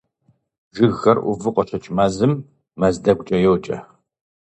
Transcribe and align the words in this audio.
Жыгхэр 0.75 1.17
Ӏуву 1.23 1.51
къыщыкӀ 1.55 1.89
мэзым 1.95 2.33
мэз 2.79 2.95
дэгукӏэ 3.03 3.37
йоджэ. 3.43 3.77